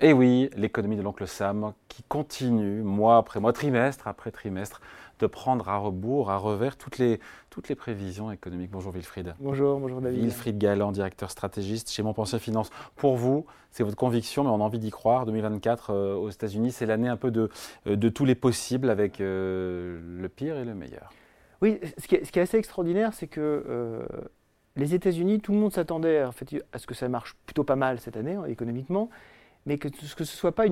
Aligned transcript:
Et 0.00 0.12
oui, 0.12 0.48
l'économie 0.56 0.94
de 0.94 1.02
l'oncle 1.02 1.26
Sam 1.26 1.72
qui 1.88 2.04
continue, 2.04 2.82
mois 2.82 3.16
après 3.16 3.40
mois, 3.40 3.52
trimestre 3.52 4.06
après 4.06 4.30
trimestre, 4.30 4.80
de 5.18 5.26
prendre 5.26 5.68
à 5.68 5.76
rebours, 5.76 6.30
à 6.30 6.36
revers 6.36 6.76
toutes 6.76 6.98
les, 6.98 7.18
toutes 7.50 7.68
les 7.68 7.74
prévisions 7.74 8.30
économiques. 8.30 8.70
Bonjour 8.70 8.92
Wilfried. 8.92 9.34
Bonjour, 9.40 9.80
bonjour 9.80 10.00
David. 10.00 10.20
Wilfried 10.20 10.56
Galland, 10.56 10.92
directeur 10.92 11.32
stratégiste 11.32 11.90
chez 11.90 12.04
Montpensier 12.04 12.38
Finance. 12.38 12.70
Pour 12.94 13.16
vous, 13.16 13.44
c'est 13.72 13.82
votre 13.82 13.96
conviction, 13.96 14.44
mais 14.44 14.50
on 14.50 14.60
a 14.60 14.64
envie 14.64 14.78
d'y 14.78 14.90
croire. 14.90 15.26
2024 15.26 15.90
euh, 15.90 16.14
aux 16.14 16.30
États-Unis, 16.30 16.70
c'est 16.70 16.86
l'année 16.86 17.08
un 17.08 17.16
peu 17.16 17.32
de, 17.32 17.50
euh, 17.88 17.96
de 17.96 18.08
tous 18.08 18.24
les 18.24 18.36
possibles 18.36 18.90
avec 18.90 19.20
euh, 19.20 20.00
le 20.20 20.28
pire 20.28 20.56
et 20.58 20.64
le 20.64 20.74
meilleur. 20.74 21.10
Oui, 21.60 21.80
ce 21.98 22.06
qui 22.06 22.14
est, 22.14 22.24
ce 22.24 22.30
qui 22.30 22.38
est 22.38 22.42
assez 22.42 22.56
extraordinaire, 22.56 23.14
c'est 23.14 23.26
que 23.26 24.06
les 24.76 24.94
États-Unis, 24.94 25.40
tout 25.40 25.50
le 25.50 25.58
monde 25.58 25.72
s'attendait 25.72 26.22
en 26.22 26.30
fait, 26.30 26.64
à 26.72 26.78
ce 26.78 26.86
que 26.86 26.94
ça 26.94 27.08
marche 27.08 27.34
plutôt 27.46 27.64
pas 27.64 27.74
mal 27.74 27.98
cette 27.98 28.16
année, 28.16 28.34
hein, 28.34 28.44
économiquement 28.44 29.10
mais 29.68 29.76
que, 29.76 29.88
ce 29.94 30.14
ne 30.18 30.24
soit 30.24 30.52
pas 30.52 30.64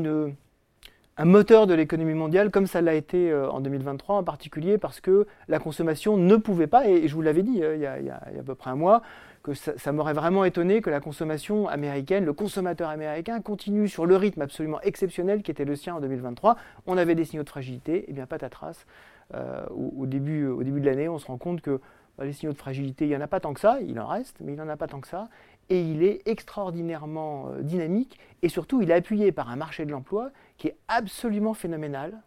un 1.19 1.25
moteur 1.25 1.67
de 1.67 1.75
l'économie 1.75 2.15
mondiale 2.15 2.51
comme 2.51 2.67
ça 2.67 2.81
l'a 2.81 2.95
été 2.95 3.31
euh, 3.31 3.49
en 3.51 3.61
2023 3.61 4.17
en 4.17 4.25
particulier 4.25 4.79
parce 4.79 5.01
que 5.01 5.27
la 5.49 5.59
consommation 5.59 6.17
ne 6.17 6.37
pouvait 6.37 6.67
pas, 6.67 6.89
et 6.89 7.07
je 7.07 7.15
vous 7.15 7.23
l'avais 7.23 7.43
dit 7.43 7.63
euh, 7.63 7.77
il, 7.77 7.83
y 7.83 7.87
a, 7.87 8.17
à 8.17 8.43
peu 8.45 8.55
près 8.55 8.71
un 8.71 8.75
mois, 8.75 9.03
que 9.43 9.53
ça, 9.55 9.93
m'aurait 9.93 10.15
vraiment 10.15 10.45
étonné 10.45 10.81
que 10.81 10.91
la 10.91 10.99
consommation 10.99 11.69
américaine, 11.69 12.25
le 12.25 12.33
consommateur 12.33 12.89
américain 12.89 13.41
continue 13.41 13.87
sur 13.87 14.05
le 14.05 14.17
rythme 14.17 14.43
absolument 14.43 14.81
exceptionnel 14.81 15.43
qui 15.43 15.53
était 15.53 15.65
le 15.65 15.77
sien 15.77 15.95
en 15.95 16.01
2023. 16.01 16.57
On 16.87 16.97
avait 16.97 17.15
des 17.15 17.25
signaux 17.25 17.45
de 17.45 17.49
fragilité, 17.49 18.11
et 18.11 18.13
bien 18.13 18.27
patatras. 18.27 18.87
Euh, 19.35 19.65
au, 19.71 20.07
début, 20.07 20.47
au 20.47 20.65
début 20.65 20.81
de 20.81 20.87
l'année, 20.87 21.09
on 21.09 21.19
se 21.19 21.27
rend 21.27 21.39
compte 21.39 21.61
que 21.61 21.81
bah, 22.19 22.25
les 22.25 22.33
signaux 22.33 22.53
de 22.53 22.59
fragilité, 22.59 23.05
il 23.05 23.09
n'y 23.09 23.17
en 23.17 23.21
a 23.21 23.29
pas 23.29 23.39
tant 23.39 23.55
que 23.55 23.61
ça, 23.61 23.79
il 23.87 24.01
en 24.01 24.07
reste, 24.09 24.39
mais 24.41 24.55
il 24.55 24.57
n'en 24.57 24.69
a 24.69 24.77
pas 24.77 24.89
tant 24.89 25.01
que 25.01 25.09
ça 25.09 25.29
et 25.69 25.81
il 25.81 26.03
est 26.03 26.27
extraordinairement 26.27 27.49
euh, 27.49 27.63
dynamique 27.63 28.19
et 28.43 28.49
surtout 28.49 28.83
il 28.83 28.91
est 28.91 28.95
appuyé 28.95 29.33
par 29.33 29.51
un 29.51 29.57
marché 29.57 29.85
de 29.85 29.91
l'emploi 29.91 30.31
qui 30.59 30.69
est 30.69 30.77
absolument 30.89 31.55
phénoménal. 31.55 32.23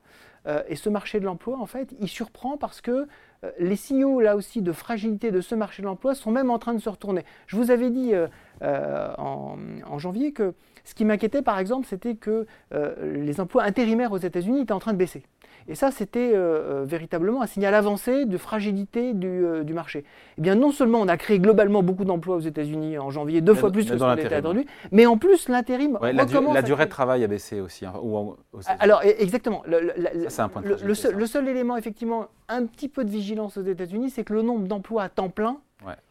Euh, 0.47 0.63
et 0.67 0.75
ce 0.75 0.89
marché 0.89 1.19
de 1.19 1.25
l'emploi, 1.25 1.57
en 1.59 1.65
fait, 1.65 1.93
il 1.99 2.07
surprend 2.07 2.57
parce 2.57 2.81
que 2.81 3.07
les 3.57 3.75
signaux 3.75 4.19
là 4.19 4.35
aussi 4.35 4.61
de 4.61 4.71
fragilité 4.71 5.31
de 5.31 5.41
ce 5.41 5.55
marché 5.55 5.81
de 5.81 5.87
l'emploi 5.87 6.15
sont 6.15 6.31
même 6.31 6.49
en 6.49 6.59
train 6.59 6.73
de 6.73 6.79
se 6.79 6.89
retourner. 6.89 7.23
Je 7.47 7.55
vous 7.55 7.71
avais 7.71 7.89
dit 7.89 8.13
en, 8.61 9.57
en, 9.87 9.99
janvier 9.99 10.33
que 10.33 10.53
ce 10.83 10.93
qui 10.93 11.05
m'inquiétait 11.05 11.41
par 11.41 11.59
exemple, 11.59 11.87
c'était 11.87 12.15
que 12.15 12.45
les 12.71 13.39
emplois 13.39 13.63
intérimaires 13.63 14.11
aux 14.11 14.17
États-Unis 14.17 14.61
étaient 14.61 14.73
en 14.73 14.79
train 14.79 14.93
de 14.93 14.97
baisser. 14.97 15.23
Et 15.69 15.75
ça, 15.75 15.91
c'était 15.91 16.31
euh, 16.33 16.81
euh, 16.81 16.85
véritablement 16.85 17.43
un 17.43 17.45
signal 17.45 17.75
avancé 17.75 18.25
de 18.25 18.37
fragilité 18.37 19.13
du, 19.13 19.27
euh, 19.27 19.63
marché. 19.71 20.03
Eh 20.39 20.41
bien, 20.41 20.55
non 20.55 20.71
seulement 20.71 20.99
on 20.99 21.07
a 21.07 21.15
créé 21.15 21.37
globalement 21.37 21.83
beaucoup 21.83 22.05
d'emplois 22.05 22.37
aux 22.37 22.41
États-Unis 22.41 22.97
en 22.97 23.11
janvier, 23.11 23.41
deux 23.41 23.53
fois 23.53 23.71
plus 23.71 23.85
que 23.85 23.95
ce 23.95 24.03
qu'on 24.03 24.15
était 24.15 24.33
attendu, 24.33 24.65
mais 24.91 25.05
en 25.05 25.17
plus 25.17 25.47
l'intérim 25.47 25.99
ouais, 26.01 26.11
la, 26.11 26.25
la 26.53 26.61
durée 26.63 26.85
de 26.85 26.89
travail 26.89 27.23
a 27.23 27.27
baissé 27.27 27.61
aussi. 27.61 27.85
Hein, 27.85 27.93
ou 28.01 28.35
Alors, 28.79 29.01
e, 29.05 29.13
exactement. 29.19 29.61
Le, 29.67 29.93
ça, 30.29 30.45
un 30.45 30.49
point 30.49 30.63
de 30.63 30.69
le, 30.69 30.95
seul, 30.95 31.15
le, 31.15 31.25
seul, 31.27 31.47
élément, 31.47 31.77
effectivement, 31.77 32.27
un 32.47 32.65
petit 32.65 32.89
peu 32.89 33.03
de 33.03 33.09
vigilance 33.11 33.28
aux 33.37 33.61
États-Unis, 33.61 34.09
c'est 34.09 34.23
que 34.23 34.33
le 34.33 34.41
nombre 34.41 34.67
d'emplois 34.67 35.03
à 35.03 35.09
temps 35.09 35.29
plein 35.29 35.57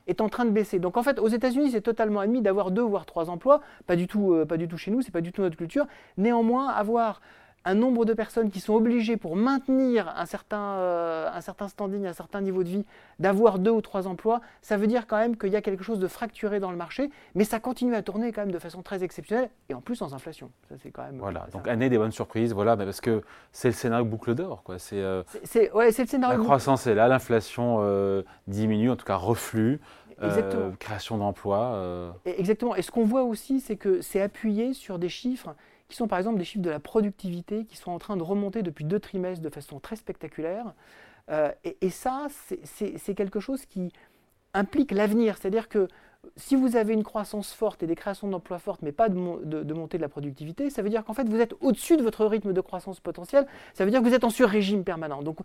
est 0.06 0.20
en 0.20 0.28
train 0.28 0.44
de 0.44 0.50
baisser. 0.50 0.78
Donc 0.78 0.97
en 0.97 1.02
fait, 1.02 1.19
aux 1.19 1.28
États-Unis, 1.28 1.70
c'est 1.72 1.80
totalement 1.80 2.20
admis 2.20 2.42
d'avoir 2.42 2.70
deux 2.70 2.83
voire 2.83 3.06
trois 3.06 3.30
emplois, 3.30 3.61
pas 3.86 3.97
du 3.97 4.06
tout, 4.06 4.36
pas 4.48 4.56
du 4.56 4.69
tout 4.69 4.77
chez 4.77 4.91
nous, 4.91 5.02
c'est 5.02 5.12
pas 5.12 5.20
du 5.20 5.33
tout 5.33 5.42
notre 5.42 5.56
culture. 5.56 5.86
Néanmoins, 6.16 6.69
avoir 6.69 7.20
un 7.64 7.75
nombre 7.75 8.05
de 8.05 8.14
personnes 8.14 8.51
qui 8.51 8.61
sont 8.61 8.75
obligées 8.75 9.17
pour 9.17 9.37
maintenir 9.37 10.12
un 10.17 10.27
certain, 10.27 10.77
euh, 10.77 11.28
un 11.33 11.41
certain 11.41 11.69
standing, 11.69 12.06
un 12.06 12.12
certain 12.12 12.41
niveau 12.41 12.62
de 12.62 12.69
vie, 12.69 12.84
d'avoir 13.19 13.59
deux 13.59 13.70
ou 13.70 13.81
trois 13.81 14.06
emplois, 14.06 14.41
ça 14.62 14.77
veut 14.77 14.87
dire 14.87 15.06
quand 15.06 15.19
même 15.19 15.37
qu'il 15.37 15.51
y 15.51 15.56
a 15.56 15.61
quelque 15.61 15.84
chose 15.84 15.98
de 15.98 16.09
fracturé 16.09 16.61
dans 16.61 16.70
le 16.70 16.77
marché, 16.77 17.11
mais 17.34 17.45
ça 17.45 17.61
continue 17.61 17.95
à 17.95 18.03
tourner 18.03 18.33
quand 18.33 18.42
même 18.42 18.53
de 18.53 18.59
façon 18.59 18.83
très 18.83 19.03
exceptionnelle 19.03 19.51
et 19.69 19.75
en 19.75 19.81
plus 19.81 19.97
sans 19.97 20.14
inflation. 20.14 20.51
Ça, 20.69 20.77
c'est 20.83 20.91
quand 20.91 21.03
même. 21.03 21.19
Voilà, 21.19 21.47
donc 21.53 21.69
année 21.69 21.91
des 21.91 21.98
bonnes 21.98 22.12
surprises, 22.12 22.52
voilà, 22.52 22.77
parce 22.77 23.01
que 23.01 23.23
c'est 23.52 23.68
le 23.68 23.74
scénario 23.74 24.05
boucle 24.05 24.35
d'or, 24.35 24.63
quoi. 24.63 24.79
C'est, 24.79 25.01
euh, 25.02 25.23
c'est, 25.45 25.70
ouais, 25.73 25.92
c'est 25.92 26.02
le 26.02 26.08
scénario. 26.08 26.39
La 26.39 26.45
croissance 26.45 26.86
est 26.86 26.95
là, 26.95 27.08
l'inflation 27.08 27.79
euh, 27.80 28.23
diminue, 28.47 28.91
en 28.91 28.97
tout 28.97 29.07
cas 29.07 29.17
reflue. 29.17 29.80
création 30.79 31.18
d'emplois. 31.18 32.14
Exactement. 32.24 32.74
Et 32.77 32.83
ce 32.83 32.91
qu'on 32.91 33.05
voit 33.05 33.23
aussi, 33.23 33.61
c'est 33.61 33.77
que 33.77 34.01
c'est 34.01 34.20
appuyé 34.20 34.74
sur 34.74 34.98
des 34.98 35.08
chiffres 35.08 35.55
qui 35.88 35.96
sont 35.96 36.08
par 36.08 36.18
exemple 36.18 36.38
des 36.38 36.44
chiffres 36.44 36.64
de 36.64 36.70
la 36.70 36.80
productivité 36.80 37.64
qui 37.64 37.76
sont 37.76 37.90
en 37.90 37.98
train 37.98 38.16
de 38.16 38.22
remonter 38.22 38.62
depuis 38.62 38.84
deux 38.84 39.00
trimestres 39.00 39.42
de 39.42 39.50
façon 39.50 39.80
très 39.80 39.96
spectaculaire. 39.96 40.74
Euh, 41.30 41.50
et, 41.64 41.90
ça, 41.90 42.28
c'est 42.64 43.14
quelque 43.14 43.40
chose 43.40 43.66
qui 43.66 43.92
implique 44.54 44.92
l'avenir. 44.92 45.36
C'est-à-dire 45.38 45.68
que 45.68 45.88
si 46.36 46.56
vous 46.56 46.76
avez 46.76 46.94
une 46.94 47.04
croissance 47.04 47.52
forte 47.52 47.82
et 47.82 47.86
des 47.86 47.94
créations 47.94 48.28
d'emplois 48.28 48.58
fortes, 48.58 48.82
mais 48.82 48.92
pas 48.92 49.08
de, 49.08 49.14
montée 49.72 49.98
de 49.98 50.02
la 50.02 50.08
productivité, 50.08 50.68
ça 50.70 50.82
veut 50.82 50.90
dire 50.90 51.04
qu'en 51.04 51.14
fait, 51.14 51.28
vous 51.28 51.40
êtes 51.40 51.54
au-dessus 51.60 51.96
de 51.96 52.02
votre 52.02 52.24
rythme 52.26 52.52
de 52.52 52.60
croissance 52.60 53.00
potentiel. 53.00 53.46
Ça 53.72 53.84
veut 53.84 53.90
dire 53.90 54.02
que 54.02 54.08
vous 54.08 54.14
êtes 54.14 54.24
en 54.24 54.30
sur-régime 54.30 54.84
permanent. 54.84 55.22
Donc, 55.22 55.38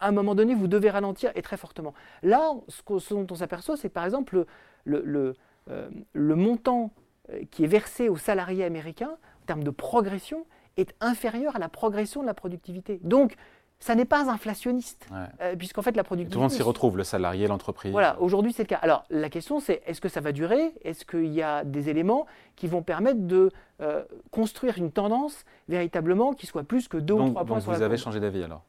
à 0.00 0.08
un 0.08 0.12
moment 0.12 0.34
donné, 0.34 0.54
vous 0.54 0.68
devez 0.68 0.90
ralentir 0.90 1.30
et 1.34 1.42
très 1.42 1.56
fortement. 1.56 1.94
Là, 2.22 2.52
ce, 2.68 3.14
dont 3.14 3.26
on 3.30 3.34
s'aperçoit, 3.34 3.76
c'est 3.76 3.88
par 3.88 4.04
exemple 4.04 4.44
le, 4.84 5.34
euh, 5.70 5.90
montant 6.14 6.90
euh, 7.30 7.42
qui 7.50 7.64
est 7.64 7.68
versé 7.68 8.08
aux 8.08 8.16
salariés 8.16 8.64
américains 8.64 9.16
termes 9.52 9.64
de 9.64 9.70
progression, 9.70 10.46
est 10.78 10.94
inférieure 11.00 11.56
à 11.56 11.58
la 11.58 11.68
progression 11.68 12.22
de 12.22 12.26
la 12.26 12.32
productivité. 12.32 12.98
Donc, 13.02 13.34
ça 13.80 13.94
n'est 13.94 14.06
pas 14.06 14.30
inflationniste, 14.30 15.08
euh, 15.12 15.56
puisqu'en 15.56 15.82
fait 15.82 15.94
la 15.94 16.04
productivité... 16.04 16.32
tout 16.32 16.38
le 16.38 16.42
monde 16.44 16.52
s'y 16.52 16.62
retrouve, 16.62 16.96
le 16.96 17.04
salarié, 17.04 17.48
l'entreprise. 17.48 17.90
Voilà, 17.90 18.18
aujourd'hui 18.20 18.52
c'est 18.52 18.62
le 18.62 18.68
cas. 18.68 18.78
Alors 18.80 19.04
la 19.10 19.28
question 19.28 19.58
c'est, 19.58 19.82
est-ce 19.86 20.00
que 20.00 20.08
ça 20.08 20.20
va 20.20 20.30
durer? 20.30 20.72
Est-ce 20.84 21.04
qu'il 21.04 21.32
y 21.34 21.42
a 21.42 21.64
des 21.64 21.88
éléments 21.88 22.26
qui 22.54 22.68
vont 22.68 22.82
permettre 22.82 23.18
de 23.18 23.50
euh, 23.80 24.04
construire 24.30 24.78
une 24.78 24.92
tendance 24.92 25.44
véritablement 25.68 26.32
qui 26.32 26.46
soit 26.46 26.62
plus 26.62 26.86
que 26.86 26.96
deux 26.96 27.14
ou 27.14 27.30
trois 27.30 27.44
points 27.44 27.58
donc 27.58 27.66
vous 27.74 27.82
avez 27.82 27.96
changé 27.96 28.20
d'avis 28.20 28.44
alors? 28.44 28.62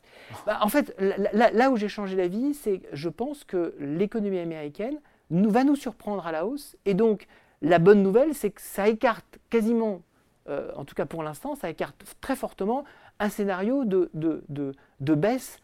Bah, 0.47 0.57
En 0.63 0.67
fait, 0.67 0.95
là, 0.99 1.69
où 1.69 1.77
j'ai 1.77 1.89
changé 1.89 2.15
d'avis, 2.15 2.55
c'est 2.55 2.79
que 2.79 2.87
je 2.91 3.09
pense 3.09 3.43
que 3.43 3.75
l'économie 3.79 4.39
américaine 4.39 4.97
nous, 5.29 5.51
va 5.51 5.63
nous 5.63 5.75
surprendre 5.75 6.25
à 6.25 6.31
la 6.31 6.47
hausse, 6.47 6.75
et 6.85 6.95
donc 6.95 7.27
la 7.61 7.77
bonne 7.77 8.01
nouvelle, 8.01 8.33
c'est 8.33 8.49
que 8.49 8.61
ça 8.61 8.87
écarte 8.87 9.37
quasiment 9.51 10.01
euh, 10.49 10.71
en 10.75 10.83
tout 10.85 10.95
cas 10.95 11.05
pour 11.05 11.23
l'instant, 11.23 11.55
ça 11.55 11.69
écarte 11.69 11.95
très 12.21 12.35
fortement 12.35 12.83
un 13.19 13.29
scénario 13.29 13.85
de, 13.85 14.09
baisse 14.99 15.59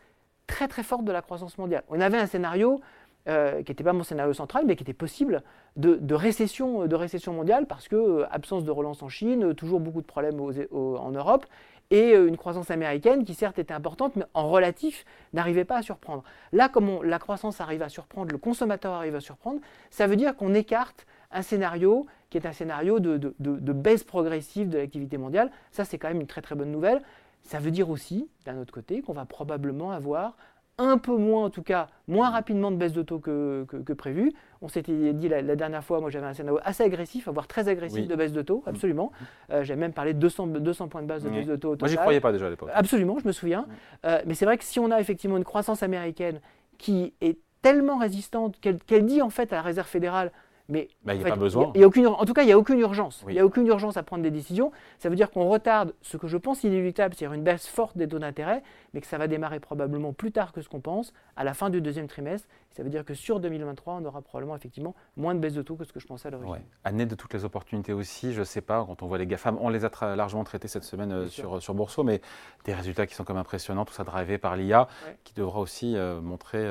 très 0.47 0.67
très 0.67 0.83
forte 0.83 1.03
de 1.05 1.11
la 1.11 1.21
croissance 1.21 1.57
mondiale. 1.57 1.83
On 1.89 1.99
avait 1.99 2.17
un 2.17 2.25
scénario 2.25 2.79
euh, 3.27 3.61
qui 3.63 3.71
n'était 3.71 3.83
pas 3.83 3.93
mon 3.93 4.03
scénario 4.03 4.33
central, 4.33 4.63
mais 4.65 4.75
qui 4.75 4.83
était 4.83 4.93
possible 4.93 5.43
de, 5.75 6.13
récession, 6.13 6.87
mondiale, 7.33 7.65
parce 7.67 7.87
que 7.87 7.95
euh, 7.95 8.25
absence 8.31 8.63
de 8.63 8.71
relance 8.71 9.03
en 9.03 9.09
Chine, 9.09 9.53
toujours 9.53 9.79
beaucoup 9.79 10.01
de 10.01 10.07
problèmes 10.07 10.39
en 10.39 11.11
Europe, 11.11 11.45
et 11.91 12.13
une 12.13 12.37
croissance 12.37 12.69
américaine 12.69 13.25
qui 13.25 13.33
certes 13.33 13.57
était 13.57 13.73
importante, 13.73 14.15
mais 14.15 14.25
en 14.35 14.47
relatif 14.47 15.05
n'arrivait 15.33 15.65
pas 15.65 15.77
à 15.77 15.81
surprendre. 15.81 16.23
Là, 16.51 16.69
comme 16.69 17.03
la 17.03 17.17
croissance 17.17 17.61
arrive 17.61 17.81
à 17.81 17.89
surprendre, 17.89 18.31
le 18.31 18.37
consommateur 18.37 18.93
arrive 18.93 19.15
à 19.15 19.21
surprendre, 19.21 19.59
ça 19.89 20.05
veut 20.05 20.15
dire 20.15 20.35
qu'on 20.35 20.53
écarte 20.53 21.07
un 21.31 21.41
scénario 21.41 22.05
qui 22.29 22.37
est 22.37 22.45
un 22.45 22.51
scénario 22.51 22.99
de, 22.99 23.33
baisse 23.73 24.03
progressive 24.03 24.69
de 24.69 24.77
l'activité 24.77 25.17
mondiale. 25.17 25.51
Ça, 25.71 25.85
c'est 25.85 25.97
quand 25.97 26.07
même 26.07 26.21
une 26.21 26.27
très 26.27 26.41
très 26.41 26.55
bonne 26.55 26.71
nouvelle. 26.71 27.01
Ça 27.43 27.59
veut 27.59 27.71
dire 27.71 27.89
aussi, 27.89 28.29
d'un 28.45 28.57
autre 28.57 28.73
côté, 28.73 29.01
qu'on 29.01 29.13
va 29.13 29.25
probablement 29.25 29.91
avoir 29.91 30.35
un 30.77 30.97
peu 30.97 31.15
moins, 31.17 31.45
en 31.45 31.49
tout 31.49 31.61
cas, 31.61 31.89
moins 32.07 32.29
rapidement 32.29 32.71
de 32.71 32.77
baisse 32.77 32.93
de 32.93 33.01
taux 33.01 33.19
que, 33.19 33.93
prévu. 33.93 34.31
On 34.61 34.69
s'était 34.69 35.13
dit 35.13 35.27
la, 35.27 35.55
dernière 35.55 35.83
fois, 35.83 35.99
moi 35.99 36.09
j'avais 36.09 36.27
un 36.27 36.33
scénario 36.33 36.59
assez 36.63 36.83
agressif, 36.83 37.27
voire 37.27 37.47
très 37.47 37.67
agressif 37.67 38.07
de 38.07 38.15
baisse 38.15 38.31
de 38.31 38.41
taux, 38.41 38.63
absolument. 38.65 39.11
Euh, 39.51 39.63
j'avais 39.63 39.79
même 39.79 39.93
parlé 39.93 40.13
de 40.13 40.19
200, 40.19 40.47
200 40.47 40.87
points 40.87 41.01
de 41.01 41.07
base 41.07 41.23
de 41.23 41.29
baisse 41.29 41.47
de 41.47 41.57
taux. 41.57 41.73
Au 41.73 41.77
moi 41.77 41.89
j'y 41.89 41.97
croyais 41.97 42.21
pas 42.21 42.31
déjà 42.31 42.47
à 42.47 42.49
l'époque. 42.49 42.69
Absolument, 42.73 43.19
je 43.19 43.27
me 43.27 43.33
souviens. 43.33 43.61
Mm. 43.61 43.65
Euh, 44.05 44.21
mais 44.25 44.33
c'est 44.35 44.45
vrai 44.45 44.57
que 44.57 44.63
si 44.63 44.79
on 44.79 44.89
a 44.91 45.01
effectivement 45.01 45.37
une 45.37 45.43
croissance 45.43 45.83
américaine 45.83 46.39
qui 46.77 47.13
est 47.19 47.39
tellement 47.61 47.97
résistante 47.97 48.57
qu'elle 48.59 49.05
dit 49.05 49.21
en 49.21 49.29
fait 49.29 49.51
à 49.51 49.57
la 49.57 49.61
Réserve 49.61 49.87
fédérale 49.87 50.31
mais 50.69 50.87
bah, 51.03 51.15
il 51.15 51.19
n'y 51.19 51.25
a 51.25 51.29
pas 51.29 51.35
besoin. 51.35 51.71
Y 51.75 51.83
a, 51.83 51.87
aucune, 51.87 52.07
en 52.07 52.23
tout 52.25 52.33
cas, 52.33 52.43
il 52.43 52.45
n'y 52.45 52.51
a 52.51 52.57
aucune 52.57 52.79
urgence. 52.79 53.25
Il 53.27 53.33
n'y 53.33 53.39
a 53.39 53.45
aucune 53.45 53.65
urgence 53.65 53.97
à 53.97 54.03
prendre 54.03 54.21
des 54.21 54.29
décisions. 54.29 54.71
Ça 54.99 55.09
veut 55.09 55.15
dire 55.15 55.31
qu'on 55.31 55.49
retarde 55.49 55.93
ce 56.01 56.15
que 56.15 56.27
je 56.27 56.37
pense 56.37 56.63
inéluctable, 56.63 57.15
c'est-à-dire 57.15 57.33
une 57.33 57.43
baisse 57.43 57.67
forte 57.67 57.97
des 57.97 58.07
taux 58.07 58.19
d'intérêt, 58.19 58.61
mais 58.93 59.01
que 59.01 59.07
ça 59.07 59.17
va 59.17 59.27
démarrer 59.27 59.59
probablement 59.59 60.13
plus 60.13 60.31
tard 60.31 60.53
que 60.53 60.61
ce 60.61 60.69
qu'on 60.69 60.79
pense, 60.79 61.11
à 61.35 61.43
la 61.43 61.55
fin 61.55 61.71
du 61.71 61.81
deuxième 61.81 62.07
trimestre. 62.07 62.47
Ça 62.69 62.83
veut 62.83 62.91
dire 62.91 63.03
que 63.03 63.15
sur 63.15 63.39
2023, 63.39 63.95
on 63.95 64.05
aura 64.05 64.21
probablement 64.21 64.55
effectivement 64.55 64.93
moins 65.17 65.33
de 65.33 65.39
baisse 65.39 65.55
de 65.55 65.63
taux 65.63 65.75
que 65.75 65.83
ce 65.83 65.91
que 65.91 65.99
je 65.99 66.05
pensais 66.05 66.27
à 66.27 66.31
l'origine. 66.31 66.53
Ouais. 66.53 66.61
Année 66.83 67.07
de 67.07 67.15
toutes 67.15 67.33
les 67.33 67.43
opportunités 67.43 67.91
aussi, 67.91 68.33
je 68.33 68.41
ne 68.41 68.45
sais 68.45 68.61
pas, 68.61 68.85
quand 68.85 69.01
on 69.01 69.07
voit 69.07 69.17
les 69.17 69.25
GAFAM, 69.25 69.57
on 69.59 69.69
les 69.69 69.85
a 69.85 70.15
largement 70.15 70.43
traités 70.43 70.67
cette 70.67 70.83
semaine 70.83 71.11
euh, 71.11 71.27
sur, 71.27 71.61
sur 71.63 71.73
Bourseau, 71.73 72.03
mais 72.03 72.21
des 72.65 72.73
résultats 72.73 73.07
qui 73.07 73.15
sont 73.15 73.23
comme 73.23 73.37
impressionnants, 73.37 73.85
tout 73.85 73.93
ça 73.93 74.03
drivé 74.03 74.37
par 74.37 74.55
l'IA, 74.55 74.87
qui 75.23 75.33
devra 75.33 75.59
aussi 75.59 75.97
euh, 75.97 76.21
montrer... 76.21 76.63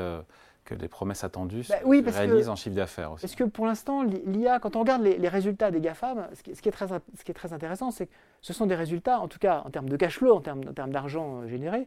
Que 0.68 0.74
les 0.74 0.88
promesses 0.88 1.24
attendues 1.24 1.64
bah 1.68 1.76
se 1.80 2.18
réalisent 2.18 2.50
en 2.50 2.56
chiffre 2.56 2.76
d'affaires 2.76 3.12
aussi. 3.12 3.22
Parce 3.22 3.34
que 3.34 3.44
pour 3.44 3.64
l'instant, 3.64 4.02
l'IA, 4.02 4.58
quand 4.58 4.76
on 4.76 4.80
regarde 4.80 5.02
les, 5.02 5.28
résultats 5.28 5.70
des 5.70 5.80
GAFAM, 5.80 6.28
ce 6.34 6.42
qui, 6.42 6.50
est, 6.50 6.72
très, 6.72 6.86
ce 6.88 7.24
qui 7.24 7.30
est 7.30 7.34
très 7.34 7.54
intéressant, 7.54 7.90
c'est 7.90 8.06
que 8.06 8.12
ce 8.42 8.52
sont 8.52 8.66
des 8.66 8.74
résultats, 8.74 9.20
en 9.20 9.28
tout 9.28 9.38
cas 9.38 9.62
en 9.64 9.70
termes 9.70 9.88
de 9.88 9.96
cash 9.96 10.18
flow, 10.18 10.34
en 10.34 10.40
termes, 10.40 10.64
d'argent 10.64 11.40
euh, 11.40 11.48
généré, 11.48 11.86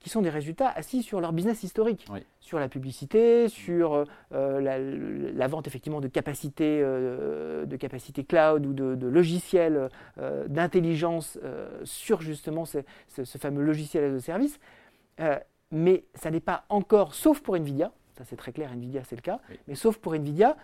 qui 0.00 0.10
sont 0.10 0.22
des 0.22 0.30
résultats 0.30 0.68
assis 0.68 1.02
sur 1.02 1.20
leur 1.20 1.32
business 1.32 1.62
historique, 1.62 2.06
sur 2.40 2.58
la 2.58 2.68
publicité, 2.68 3.48
sur 3.48 4.04
euh, 4.32 5.32
la, 5.34 5.48
vente 5.48 5.66
effectivement 5.66 6.00
de 6.00 6.08
capacités, 6.08 6.80
euh, 6.82 7.66
de 7.66 8.22
cloud 8.22 8.64
ou 8.64 8.72
de, 8.72 9.06
logiciels 9.06 9.88
euh, 10.18 10.46
d'intelligence 10.48 11.38
sur 11.84 12.20
justement 12.20 12.64
ce, 12.64 12.78
fameux 13.38 13.62
logiciel 13.62 14.14
de 14.14 14.18
service. 14.18 14.60
mais 15.72 16.04
ça 16.14 16.30
n'est 16.30 16.40
pas 16.40 16.64
encore, 16.68 17.14
sauf 17.14 17.40
pour 17.40 17.56
Nvidia, 17.56 17.92
ça 18.18 18.24
c'est 18.24 18.36
très 18.36 18.52
clair, 18.52 18.72
Nvidia 18.72 19.02
c'est 19.04 19.16
le 19.16 19.22
cas, 19.22 19.40
mais 19.66 19.74
sauf 19.74 19.96
pour 19.96 20.14
Nvidia, 20.14 20.56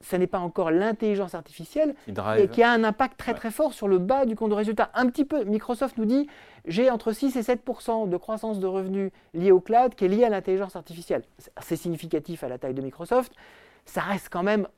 ce 0.00 0.16
n'est 0.16 0.26
pas 0.26 0.38
encore 0.38 0.70
l'intelligence 0.70 1.34
artificielle 1.34 1.94
et 2.38 2.48
qui 2.48 2.62
a 2.62 2.70
un 2.70 2.84
impact 2.84 3.18
très 3.18 3.34
très 3.34 3.50
fort 3.50 3.72
sur 3.72 3.88
le 3.88 3.98
bas 3.98 4.26
du 4.26 4.36
compte 4.36 4.50
de 4.50 4.54
résultat. 4.54 4.90
Un 4.94 5.06
petit 5.06 5.24
peu, 5.24 5.44
Microsoft 5.44 5.96
nous 5.96 6.04
dit 6.04 6.28
j'ai 6.66 6.90
entre 6.90 7.12
6 7.12 7.36
et 7.36 7.40
7% 7.40 8.08
de 8.08 8.16
croissance 8.16 8.58
de 8.58 8.66
revenus 8.66 9.10
liés 9.32 9.52
au 9.52 9.60
cloud 9.60 9.94
qui 9.94 10.04
est 10.04 10.08
lié 10.08 10.24
à 10.24 10.28
l'intelligence 10.28 10.76
artificielle. 10.76 11.22
C'est 11.60 11.76
significatif 11.76 12.44
à 12.44 12.48
la 12.48 12.58
taille 12.58 12.74
de 12.74 12.82
Microsoft. 12.82 13.32
Ça 13.86 14.02
reste 14.02 14.28
quand 14.30 14.42
même 14.42 14.68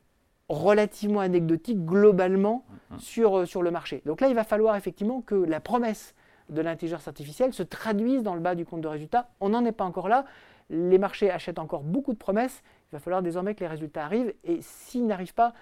relativement 0.49 1.21
anecdotique 1.21 1.85
globalement 1.85 2.65
mm-hmm. 2.71 2.99
sur, 3.01 3.39
euh, 3.39 3.47
sur 3.47 3.63
le 3.63 3.71
marché. 3.71 4.03
Donc 4.07 4.21
là, 4.21 4.29
il 4.29 4.35
va 4.35 4.45
falloir 4.45 4.77
effectivement 4.77 5.21
que 5.21 5.35
la 5.35 5.61
promesse 5.61 6.15
de 6.49 6.63
l'intelligence 6.63 7.07
artificielle 7.07 7.53
se 7.53 7.63
traduise 7.63 8.23
dans 8.23 8.35
le 8.35 8.41
bas 8.41 8.55
du 8.55 8.65
compte 8.65 8.81
de 8.81 8.89
résultat. 8.89 9.29
On 9.41 9.51
n'en 9.51 9.65
est 9.65 9.73
pas 9.73 9.85
encore 9.85 10.09
là. 10.09 10.25
Les 10.71 10.99
marchés 10.99 11.31
achètent 11.31 11.59
encore 11.59 11.83
beaucoup 11.83 12.13
de 12.13 12.19
promesses 12.19 12.63
il 12.91 12.97
va 12.97 13.01
falloir 13.01 13.23
désormais 13.23 13.55
que 13.55 13.61
les 13.61 13.67
résultats 13.67 14.05
arrivent. 14.05 14.33
Et 14.45 14.59
s'ils 14.63 15.07
n'arrivent 15.07 15.35
pas, 15.35 15.53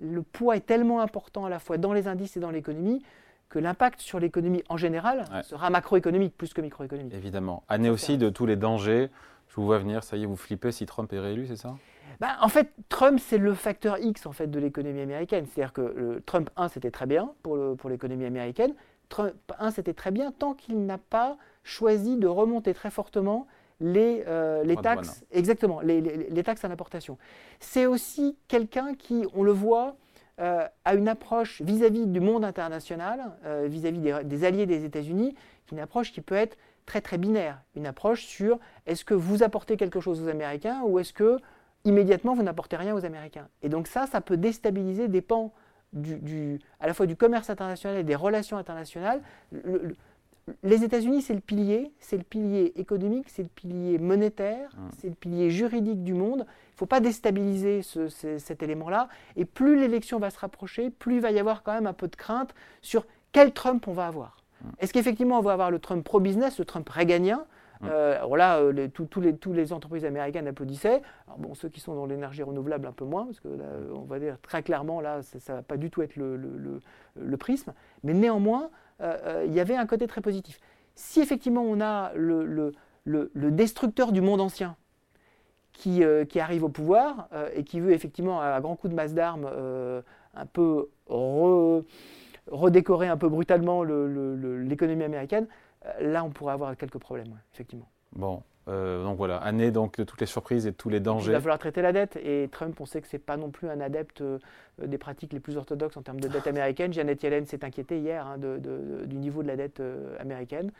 le 0.00 0.22
poids 0.22 0.56
est 0.56 0.66
tellement 0.66 1.00
important 1.00 1.44
à 1.44 1.50
la 1.50 1.58
fois 1.58 1.78
dans 1.78 1.92
les 1.92 2.08
indices 2.08 2.36
et 2.36 2.40
dans 2.40 2.50
l'économie 2.50 3.02
que 3.48 3.58
l'impact 3.58 4.00
sur 4.00 4.18
l'économie 4.18 4.64
en 4.68 4.78
général 4.78 5.26
sera 5.42 5.68
macroéconomique 5.68 6.36
plus 6.36 6.54
que 6.54 6.60
microéconomique. 6.60 7.14
Évidemment. 7.14 7.62
Année 7.68 7.90
aussi 7.90 8.16
de 8.16 8.30
tous 8.30 8.46
les 8.46 8.56
dangers. 8.56 9.10
Je 9.48 9.56
vous 9.56 9.66
vois 9.66 9.78
venir, 9.78 10.02
ça 10.02 10.16
y 10.16 10.22
est, 10.22 10.26
vous 10.26 10.36
flippez 10.36 10.72
si 10.72 10.86
Trump 10.86 11.12
est 11.12 11.18
réélu, 11.18 11.46
c'est 11.46 11.56
ça? 11.56 11.76
Bah, 12.18 12.36
en 12.40 12.48
fait, 12.48 12.72
Trump, 12.88 13.20
c'est 13.20 13.36
le 13.36 13.52
facteur 13.52 13.98
X 13.98 14.24
en 14.24 14.32
fait, 14.32 14.46
de 14.46 14.58
l'économie 14.58 15.02
américaine. 15.02 15.44
C'est-à-dire 15.46 15.74
que 15.74 16.22
Trump 16.24 16.48
1, 16.56 16.68
c'était 16.68 16.90
très 16.90 17.04
bien 17.04 17.32
pour, 17.42 17.76
pour 17.76 17.90
l'économie 17.90 18.24
américaine. 18.24 18.74
Trump 19.10 19.34
1, 19.58 19.70
c'était 19.72 19.92
très 19.92 20.10
bien 20.10 20.32
tant 20.32 20.54
qu'il 20.54 20.86
n'a 20.86 20.96
pas 20.96 21.36
choisi 21.62 22.16
de 22.16 22.26
remonter 22.26 22.72
très 22.72 22.90
fortement 22.90 23.46
les, 23.82 24.24
euh, 24.28 24.62
les 24.64 24.76
taxes, 24.76 25.24
exactement, 25.32 25.80
les, 25.80 26.00
les, 26.00 26.42
taxes 26.42 26.64
à 26.64 26.68
l'importation. 26.68 27.18
C'est 27.58 27.84
aussi 27.84 28.38
quelqu'un 28.48 28.94
qui, 28.94 29.26
on 29.34 29.42
le 29.42 29.52
voit, 29.52 29.96
euh, 30.40 30.66
a 30.84 30.94
une 30.94 31.08
approche 31.08 31.60
vis-à-vis 31.60 32.06
du 32.06 32.20
monde 32.20 32.44
international, 32.44 33.20
euh, 33.44 33.66
vis-à-vis 33.68 34.00
des, 34.24 34.44
alliés 34.44 34.66
des 34.66 34.84
États-Unis, 34.84 35.34
une 35.72 35.80
approche 35.80 36.12
qui 36.12 36.20
peut 36.20 36.36
être 36.36 36.56
très 36.86 37.00
très 37.00 37.18
binaire, 37.18 37.60
une 37.74 37.86
approche 37.86 38.24
sur 38.24 38.58
est-ce 38.86 39.04
que 39.04 39.14
vous 39.14 39.42
apportez 39.42 39.76
quelque 39.76 40.00
chose 40.00 40.22
aux 40.22 40.28
Américains 40.28 40.82
ou 40.84 40.98
est-ce 40.98 41.12
que 41.12 41.38
immédiatement 41.84 42.34
vous 42.34 42.42
n'apportez 42.42 42.76
rien 42.76 42.94
aux 42.94 43.04
Américains? 43.04 43.48
Et 43.62 43.68
donc 43.68 43.88
ça, 43.88 44.06
ça 44.06 44.20
peut 44.20 44.36
déstabiliser 44.36 45.08
des 45.08 45.22
pans 45.22 45.52
du, 45.92 46.18
du, 46.20 46.58
à 46.80 46.86
la 46.86 46.94
fois 46.94 47.06
du 47.06 47.16
commerce 47.16 47.50
international 47.50 47.98
et 47.98 48.04
des 48.04 48.14
relations 48.14 48.56
internationales. 48.56 49.20
le, 49.50 49.96
les 50.62 50.84
États-Unis, 50.84 51.22
c'est 51.22 51.34
le 51.34 51.40
pilier, 51.40 51.92
c'est 51.98 52.16
le 52.16 52.22
pilier 52.22 52.72
économique, 52.76 53.28
c'est 53.28 53.42
le 53.42 53.48
pilier 53.48 53.98
monétaire, 53.98 54.70
mmh. 54.70 54.88
c'est 54.98 55.08
le 55.08 55.14
pilier 55.14 55.50
juridique 55.50 56.02
du 56.02 56.14
monde. 56.14 56.40
Il 56.40 56.74
ne 56.74 56.78
faut 56.78 56.86
pas 56.86 57.00
déstabiliser 57.00 57.82
cet 57.82 58.62
élément-là. 58.62 59.08
Et 59.36 59.44
plus 59.44 59.78
l'élection 59.78 60.18
va 60.18 60.30
se 60.30 60.38
rapprocher, 60.38 60.90
plus 60.90 61.16
il 61.16 61.20
va 61.20 61.30
y 61.30 61.38
avoir 61.38 61.62
quand 61.62 61.72
même 61.72 61.86
un 61.86 61.92
peu 61.92 62.08
de 62.08 62.16
crainte 62.16 62.54
sur 62.80 63.06
quel 63.32 63.52
Trump 63.52 63.86
on 63.88 63.92
va 63.92 64.06
avoir. 64.06 64.42
Mmh. 64.60 64.68
Est-ce 64.80 64.92
qu'effectivement 64.92 65.38
on 65.38 65.42
va 65.42 65.52
avoir 65.52 65.70
le 65.70 65.78
Trump 65.78 66.04
pro-business, 66.04 66.58
le 66.58 66.64
Trump 66.64 66.88
réganien? 66.88 67.44
Mmh. 67.80 67.86
euh, 67.90 68.16
alors 68.16 68.36
là, 68.36 68.58
euh, 68.58 68.88
tous 68.88 69.20
les, 69.20 69.36
les, 69.46 69.72
entreprises 69.72 70.04
américaines 70.04 70.46
applaudissaient. 70.46 71.02
Alors 71.26 71.38
bon, 71.38 71.54
ceux 71.54 71.68
qui 71.68 71.80
sont 71.80 71.94
dans 71.94 72.06
l'énergie 72.06 72.42
renouvelable 72.42 72.86
un 72.86 72.92
peu 72.92 73.04
moins, 73.04 73.26
parce 73.26 73.40
que 73.40 73.48
là, 73.48 73.64
on 73.94 74.04
va 74.04 74.18
dire 74.18 74.36
très 74.40 74.62
clairement, 74.62 75.00
là, 75.00 75.22
ça 75.22 75.52
ne 75.52 75.58
va 75.58 75.62
pas 75.62 75.76
du 75.76 75.90
tout 75.90 76.02
être 76.02 76.16
le, 76.16 76.36
le 77.16 77.36
prisme. 77.36 77.74
Mais 78.04 78.14
néanmoins, 78.14 78.70
euh, 79.02 79.16
euh, 79.24 79.44
il 79.46 79.52
y 79.52 79.60
avait 79.60 79.76
un 79.76 79.86
côté 79.86 80.06
très 80.06 80.20
positif. 80.20 80.60
Si 80.94 81.20
effectivement 81.20 81.62
on 81.62 81.80
a 81.80 82.12
le, 82.14 82.72
destructeur 83.50 84.12
du 84.12 84.20
monde 84.20 84.40
ancien 84.40 84.76
qui, 85.72 86.04
euh, 86.04 86.24
arrive 86.36 86.64
au 86.64 86.68
pouvoir 86.68 87.28
et 87.54 87.64
qui 87.64 87.80
veut 87.80 87.92
effectivement 87.92 88.40
à 88.40 88.60
grand 88.60 88.76
coup 88.76 88.88
de 88.88 88.94
masse 88.94 89.14
d'armes 89.14 89.48
un 90.34 90.46
peu 90.46 90.88
redécorer 92.50 93.08
un 93.08 93.16
peu 93.16 93.28
brutalement 93.28 93.82
l'économie 93.82 95.04
américaine, 95.04 95.46
là 96.00 96.24
on 96.24 96.30
pourrait 96.30 96.54
avoir 96.54 96.76
quelques 96.76 96.98
problèmes, 96.98 97.38
effectivement. 97.52 97.88
Bon, 98.14 98.42
euh, 98.68 99.02
donc 99.02 99.16
voilà, 99.16 99.38
année 99.38 99.72
donc 99.72 99.98
de 99.98 100.04
toutes 100.04 100.20
les 100.20 100.26
surprises 100.26 100.66
et 100.66 100.70
de 100.70 100.76
tous 100.76 100.88
les 100.88 101.00
dangers. 101.00 101.30
Il 101.30 101.34
va 101.34 101.40
falloir 101.40 101.58
traiter 101.58 101.82
la 101.82 101.92
dette 101.92 102.16
et 102.22 102.48
Trump, 102.52 102.80
on 102.80 102.86
sait 102.86 103.00
que 103.00 103.08
c'est 103.08 103.18
pas 103.18 103.36
non 103.36 103.50
plus 103.50 103.68
un 103.68 103.80
adepte 103.80 104.20
euh, 104.20 104.38
des 104.78 104.98
pratiques 104.98 105.32
les 105.32 105.40
plus 105.40 105.56
orthodoxes 105.56 105.96
en 105.96 106.02
termes 106.02 106.20
de 106.20 106.28
dette 106.28 106.46
américaine. 106.46 106.92
Janet 106.92 107.20
Yellen 107.24 107.44
s'est 107.46 107.64
inquiétée 107.64 107.98
hier 107.98 108.24
hein, 108.24 108.38
du 108.38 109.16
niveau 109.16 109.42
de 109.42 109.48
la 109.48 109.56
dette 109.56 109.80
euh, 109.80 110.16
américaine. 110.20 110.70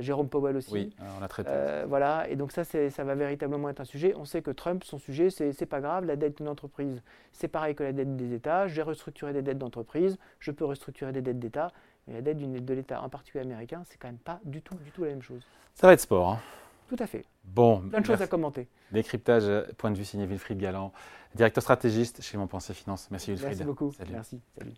Jérôme 0.00 0.28
Powell 0.28 0.56
aussi. 0.56 0.72
Oui, 0.72 0.90
on 1.16 1.20
l'a 1.20 1.28
traité. 1.28 1.48
voilà, 1.86 2.28
et 2.28 2.34
donc 2.34 2.50
ça, 2.50 2.64
ça 2.64 3.04
va 3.04 3.14
véritablement 3.14 3.68
être 3.68 3.78
un 3.78 3.84
sujet. 3.84 4.14
On 4.16 4.24
sait 4.24 4.42
que 4.42 4.50
Trump, 4.50 4.82
son 4.82 4.98
sujet, 4.98 5.30
c'est 5.30 5.66
pas 5.66 5.80
grave, 5.80 6.06
la 6.06 6.16
dette 6.16 6.38
d'une 6.38 6.48
entreprise, 6.48 7.00
c'est 7.30 7.46
pareil 7.46 7.76
que 7.76 7.84
la 7.84 7.92
dette 7.92 8.16
des 8.16 8.34
États. 8.34 8.66
J'ai 8.66 8.82
restructuré 8.82 9.32
des 9.32 9.42
dettes 9.42 9.58
d'entreprise, 9.58 10.18
je 10.40 10.50
peux 10.50 10.64
restructurer 10.64 11.12
des 11.12 11.22
dettes 11.22 11.38
d'État. 11.38 11.70
Mais 12.06 12.14
la 12.14 12.22
dette 12.22 12.38
de 12.38 12.74
l'État, 12.74 13.02
en 13.02 13.08
particulier 13.08 13.42
américain, 13.42 13.82
c'est 13.88 13.98
quand 13.98 14.08
même 14.08 14.18
pas 14.18 14.40
du 14.44 14.62
tout, 14.62 14.74
du 14.76 14.90
tout 14.90 15.04
la 15.04 15.10
même 15.10 15.22
chose. 15.22 15.42
Ça 15.74 15.86
va 15.86 15.92
être 15.92 16.00
sport. 16.00 16.30
Hein. 16.30 16.40
Tout 16.88 16.96
à 16.98 17.06
fait. 17.06 17.24
Bon. 17.44 17.88
Plein 17.88 18.00
de 18.00 18.06
choses 18.06 18.20
à 18.20 18.26
commenter. 18.26 18.68
Décryptage, 18.90 19.44
euh, 19.44 19.62
point 19.78 19.90
de 19.92 19.96
vue 19.96 20.04
signé 20.04 20.26
Wilfried 20.26 20.58
Galland, 20.58 20.92
directeur 21.34 21.62
stratégiste 21.62 22.20
chez 22.20 22.36
Mon 22.36 22.48
Pensée 22.48 22.74
Finance. 22.74 23.08
Merci 23.10 23.30
Wilfried. 23.30 23.50
Merci 23.50 23.64
beaucoup. 23.64 23.92
Merci. 24.10 24.40
Salut. 24.58 24.74